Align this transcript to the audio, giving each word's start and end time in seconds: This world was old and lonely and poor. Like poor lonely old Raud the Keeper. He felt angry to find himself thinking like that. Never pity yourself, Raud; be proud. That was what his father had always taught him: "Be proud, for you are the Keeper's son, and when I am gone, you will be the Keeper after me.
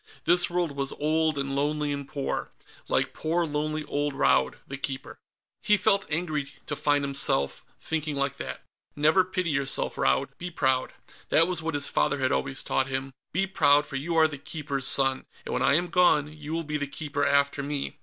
This 0.25 0.49
world 0.49 0.71
was 0.71 0.93
old 0.93 1.37
and 1.37 1.55
lonely 1.55 1.91
and 1.93 2.07
poor. 2.07 2.49
Like 2.87 3.13
poor 3.13 3.45
lonely 3.45 3.83
old 3.85 4.13
Raud 4.15 4.55
the 4.67 4.75
Keeper. 4.75 5.19
He 5.61 5.77
felt 5.77 6.07
angry 6.09 6.47
to 6.65 6.75
find 6.75 7.03
himself 7.03 7.63
thinking 7.79 8.15
like 8.15 8.37
that. 8.37 8.61
Never 8.95 9.23
pity 9.23 9.51
yourself, 9.51 9.99
Raud; 9.99 10.29
be 10.39 10.49
proud. 10.49 10.91
That 11.29 11.45
was 11.47 11.61
what 11.61 11.75
his 11.75 11.85
father 11.87 12.17
had 12.17 12.31
always 12.31 12.63
taught 12.63 12.87
him: 12.87 13.13
"Be 13.31 13.45
proud, 13.45 13.85
for 13.85 13.95
you 13.95 14.15
are 14.15 14.27
the 14.27 14.39
Keeper's 14.39 14.87
son, 14.87 15.27
and 15.45 15.53
when 15.53 15.61
I 15.61 15.75
am 15.75 15.85
gone, 15.89 16.35
you 16.35 16.51
will 16.53 16.63
be 16.63 16.77
the 16.77 16.87
Keeper 16.87 17.23
after 17.23 17.61
me. 17.61 17.99